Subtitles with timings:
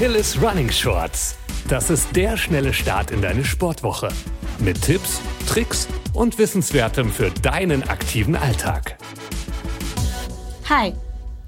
[0.00, 1.34] Achilles Running Shorts.
[1.66, 4.10] Das ist der schnelle Start in deine Sportwoche.
[4.60, 8.96] Mit Tipps, Tricks und Wissenswertem für deinen aktiven Alltag.
[10.68, 10.94] Hi,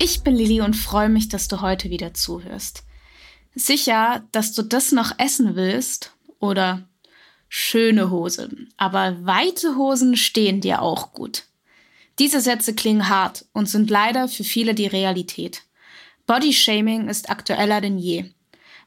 [0.00, 2.82] ich bin Lilly und freue mich, dass du heute wieder zuhörst.
[3.54, 6.88] Sicher, dass du das noch essen willst oder
[7.48, 11.44] schöne Hosen, aber weite Hosen stehen dir auch gut.
[12.18, 15.62] Diese Sätze klingen hart und sind leider für viele die Realität.
[16.26, 18.24] Bodyshaming ist aktueller denn je.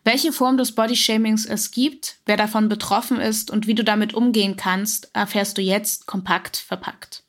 [0.03, 4.57] Welche Form des Bodyshamings es gibt, wer davon betroffen ist und wie du damit umgehen
[4.57, 7.23] kannst, erfährst du jetzt kompakt verpackt.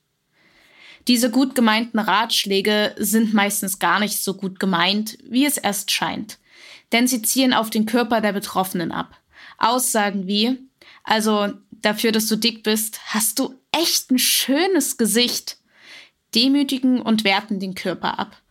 [1.07, 6.39] Diese gut gemeinten Ratschläge sind meistens gar nicht so gut gemeint, wie es erst scheint.
[6.91, 9.21] Denn sie zielen auf den Körper der Betroffenen ab.
[9.57, 10.59] Aussagen wie,
[11.03, 15.59] also dafür, dass du dick bist, hast du echt ein schönes Gesicht,
[16.33, 18.41] demütigen und werten den Körper ab.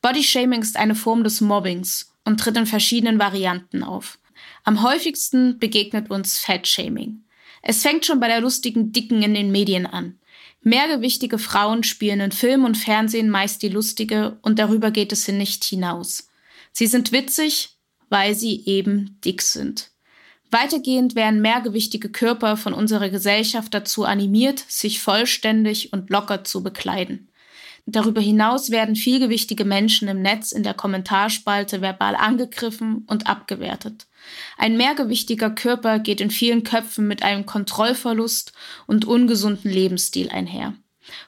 [0.00, 4.18] Bodyshaming ist eine Form des Mobbings und tritt in verschiedenen Varianten auf.
[4.62, 7.24] Am häufigsten begegnet uns Fatshaming.
[7.62, 10.18] Es fängt schon bei der lustigen Dicken in den Medien an.
[10.60, 15.64] Mehrgewichtige Frauen spielen in Film und Fernsehen meist die lustige und darüber geht es nicht
[15.64, 16.28] hinaus.
[16.72, 17.70] Sie sind witzig,
[18.10, 19.90] weil sie eben dick sind.
[20.50, 27.30] Weitergehend werden mehrgewichtige Körper von unserer Gesellschaft dazu animiert, sich vollständig und locker zu bekleiden.
[27.90, 34.06] Darüber hinaus werden vielgewichtige Menschen im Netz in der Kommentarspalte verbal angegriffen und abgewertet.
[34.58, 38.52] Ein mehrgewichtiger Körper geht in vielen Köpfen mit einem Kontrollverlust
[38.86, 40.74] und ungesunden Lebensstil einher.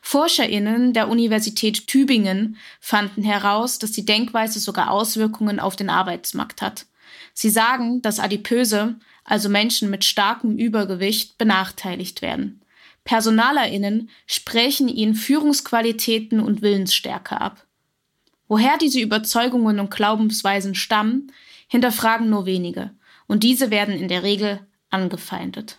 [0.03, 6.85] ForscherInnen der Universität Tübingen fanden heraus, dass die Denkweise sogar Auswirkungen auf den Arbeitsmarkt hat.
[7.33, 12.61] Sie sagen, dass Adipöse, also Menschen mit starkem Übergewicht, benachteiligt werden.
[13.05, 17.67] PersonalerInnen sprechen ihnen Führungsqualitäten und Willensstärke ab.
[18.49, 21.33] Woher diese Überzeugungen und Glaubensweisen stammen,
[21.69, 22.91] hinterfragen nur wenige,
[23.27, 25.79] und diese werden in der Regel angefeindet.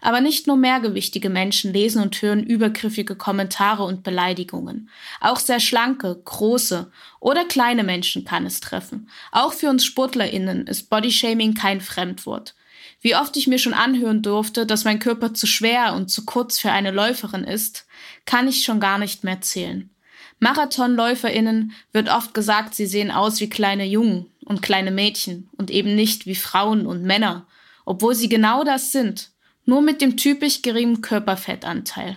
[0.00, 4.88] Aber nicht nur mehrgewichtige Menschen lesen und hören übergriffige Kommentare und Beleidigungen.
[5.20, 6.90] Auch sehr schlanke, große
[7.20, 9.10] oder kleine Menschen kann es treffen.
[9.32, 12.54] Auch für uns SportlerInnen ist Bodyshaming kein Fremdwort.
[13.02, 16.58] Wie oft ich mir schon anhören durfte, dass mein Körper zu schwer und zu kurz
[16.58, 17.86] für eine Läuferin ist,
[18.26, 19.90] kann ich schon gar nicht mehr zählen.
[20.38, 25.94] Marathonläuferinnen wird oft gesagt, sie sehen aus wie kleine Jungen und kleine Mädchen und eben
[25.94, 27.46] nicht wie Frauen und Männer,
[27.84, 29.30] obwohl sie genau das sind,
[29.70, 32.16] nur mit dem typisch geringen Körperfettanteil.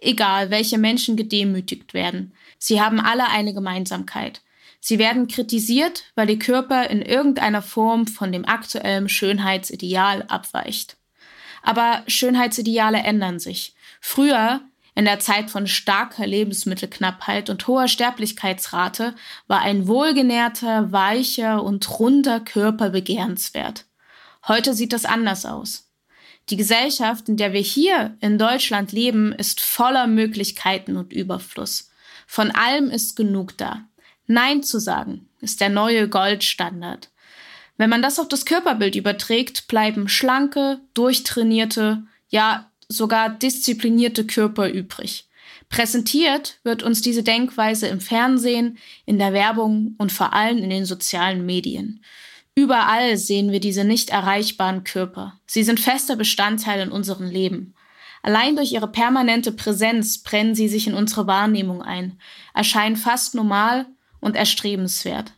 [0.00, 4.40] Egal, welche Menschen gedemütigt werden, sie haben alle eine Gemeinsamkeit.
[4.78, 10.96] Sie werden kritisiert, weil ihr Körper in irgendeiner Form von dem aktuellen Schönheitsideal abweicht.
[11.62, 13.74] Aber Schönheitsideale ändern sich.
[14.00, 14.60] Früher,
[14.94, 19.16] in der Zeit von starker Lebensmittelknappheit und hoher Sterblichkeitsrate,
[19.48, 23.86] war ein wohlgenährter, weicher und runder Körper begehrenswert.
[24.46, 25.85] Heute sieht das anders aus.
[26.48, 31.90] Die Gesellschaft, in der wir hier in Deutschland leben, ist voller Möglichkeiten und Überfluss.
[32.26, 33.84] Von allem ist genug da.
[34.26, 37.10] Nein zu sagen ist der neue Goldstandard.
[37.76, 45.28] Wenn man das auf das Körperbild überträgt, bleiben schlanke, durchtrainierte, ja sogar disziplinierte Körper übrig.
[45.68, 50.84] Präsentiert wird uns diese Denkweise im Fernsehen, in der Werbung und vor allem in den
[50.84, 52.02] sozialen Medien.
[52.58, 55.38] Überall sehen wir diese nicht erreichbaren Körper.
[55.46, 57.74] Sie sind fester Bestandteil in unserem Leben.
[58.22, 62.18] Allein durch ihre permanente Präsenz brennen sie sich in unsere Wahrnehmung ein,
[62.54, 63.86] erscheinen fast normal
[64.20, 65.34] und erstrebenswert.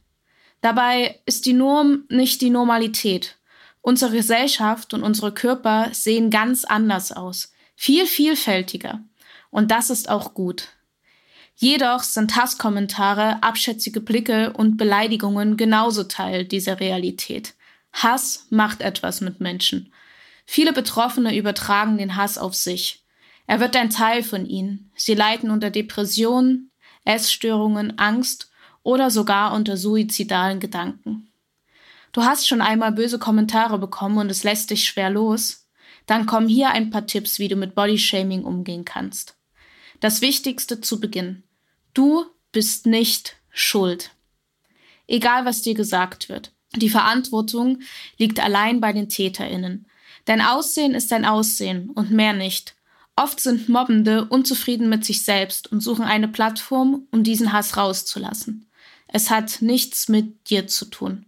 [0.60, 3.36] Dabei ist die Norm nicht die Normalität.
[3.82, 9.02] Unsere Gesellschaft und unsere Körper sehen ganz anders aus, viel vielfältiger.
[9.50, 10.68] Und das ist auch gut.
[11.60, 17.54] Jedoch sind Hasskommentare, abschätzige Blicke und Beleidigungen genauso Teil dieser Realität.
[17.92, 19.92] Hass macht etwas mit Menschen.
[20.46, 23.04] Viele Betroffene übertragen den Hass auf sich.
[23.48, 24.92] Er wird ein Teil von ihnen.
[24.94, 26.70] Sie leiden unter Depressionen,
[27.04, 28.52] Essstörungen, Angst
[28.84, 31.32] oder sogar unter suizidalen Gedanken.
[32.12, 35.66] Du hast schon einmal böse Kommentare bekommen und es lässt dich schwer los?
[36.06, 39.36] Dann kommen hier ein paar Tipps, wie du mit Bodyshaming umgehen kannst.
[39.98, 41.42] Das Wichtigste zu Beginn.
[41.94, 44.10] Du bist nicht schuld.
[45.06, 46.52] Egal, was dir gesagt wird.
[46.76, 47.80] Die Verantwortung
[48.18, 49.86] liegt allein bei den TäterInnen.
[50.26, 52.74] Dein Aussehen ist dein Aussehen und mehr nicht.
[53.16, 58.70] Oft sind Mobbende unzufrieden mit sich selbst und suchen eine Plattform, um diesen Hass rauszulassen.
[59.08, 61.26] Es hat nichts mit dir zu tun.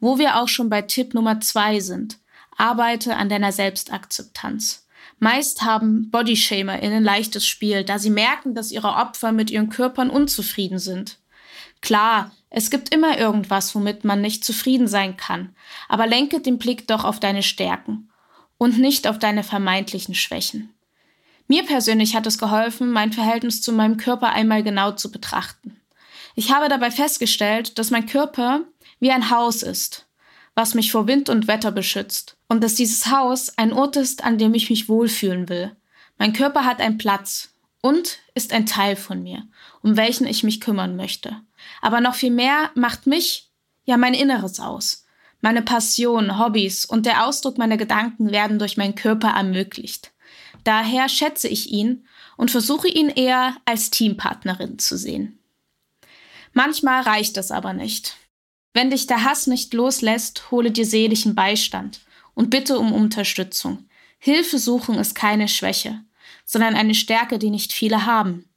[0.00, 2.18] Wo wir auch schon bei Tipp Nummer zwei sind.
[2.56, 4.81] Arbeite an deiner Selbstakzeptanz.
[5.22, 10.80] Meist haben BodyshamerInnen leichtes Spiel, da sie merken, dass ihre Opfer mit ihren Körpern unzufrieden
[10.80, 11.20] sind.
[11.80, 15.54] Klar, es gibt immer irgendwas, womit man nicht zufrieden sein kann,
[15.88, 18.10] aber lenke den Blick doch auf deine Stärken
[18.58, 20.74] und nicht auf deine vermeintlichen Schwächen.
[21.46, 25.80] Mir persönlich hat es geholfen, mein Verhältnis zu meinem Körper einmal genau zu betrachten.
[26.34, 28.62] Ich habe dabei festgestellt, dass mein Körper
[28.98, 30.04] wie ein Haus ist,
[30.54, 34.38] was mich vor Wind und Wetter beschützt, und dass dieses Haus ein Ort ist, an
[34.38, 35.74] dem ich mich wohlfühlen will.
[36.18, 37.50] Mein Körper hat einen Platz
[37.80, 39.44] und ist ein Teil von mir,
[39.82, 41.36] um welchen ich mich kümmern möchte.
[41.80, 43.50] Aber noch viel mehr macht mich,
[43.84, 45.04] ja mein Inneres aus.
[45.40, 50.12] Meine Passion, Hobbys und der Ausdruck meiner Gedanken werden durch meinen Körper ermöglicht.
[50.62, 52.06] Daher schätze ich ihn
[52.36, 55.38] und versuche ihn eher als Teampartnerin zu sehen.
[56.52, 58.16] Manchmal reicht es aber nicht.
[58.74, 62.00] Wenn dich der Hass nicht loslässt, hole dir seelischen Beistand
[62.34, 63.86] und bitte um Unterstützung.
[64.18, 66.00] Hilfe suchen ist keine Schwäche,
[66.44, 68.48] sondern eine Stärke, die nicht viele haben.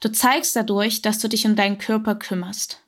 [0.00, 2.82] Du zeigst dadurch, dass du dich um deinen Körper kümmerst.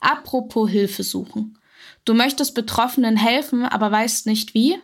[0.00, 1.58] Apropos Hilfe suchen.
[2.04, 4.78] Du möchtest Betroffenen helfen, aber weißt nicht wie?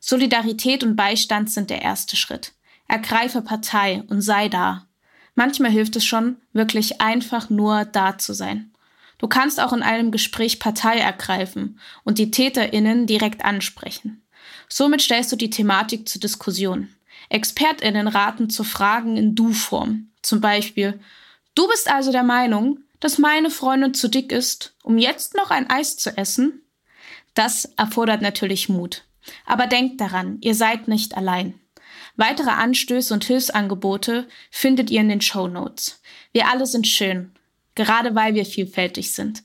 [0.00, 2.52] Solidarität und Beistand sind der erste Schritt.
[2.86, 4.86] Ergreife Partei und sei da.
[5.34, 8.72] Manchmal hilft es schon, wirklich einfach nur da zu sein.
[9.18, 14.22] Du kannst auch in einem Gespräch Partei ergreifen und die TäterInnen direkt ansprechen.
[14.68, 16.88] Somit stellst du die Thematik zur Diskussion.
[17.28, 20.10] ExpertInnen raten zu Fragen in Du-Form.
[20.22, 21.00] Zum Beispiel,
[21.54, 25.68] du bist also der Meinung, dass meine Freundin zu dick ist, um jetzt noch ein
[25.70, 26.62] Eis zu essen?
[27.34, 29.04] Das erfordert natürlich Mut.
[29.46, 31.60] Aber denkt daran, ihr seid nicht allein.
[32.16, 36.00] Weitere Anstöße und Hilfsangebote findet ihr in den Show Notes.
[36.32, 37.32] Wir alle sind schön,
[37.78, 39.42] gerade weil wir vielfältig sind.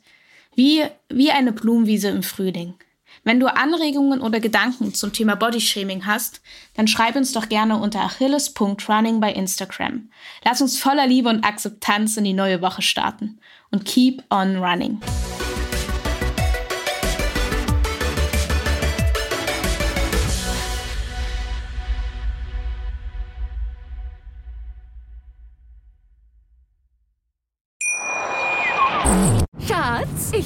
[0.56, 2.76] Wie, wie eine Blumenwiese im Frühling.
[3.24, 6.42] Wenn du Anregungen oder Gedanken zum Thema Bodyshaming hast,
[6.76, 10.10] dann schreib uns doch gerne unter achilles.running bei Instagram.
[10.44, 13.40] Lass uns voller Liebe und Akzeptanz in die neue Woche starten
[13.72, 15.00] und keep on running.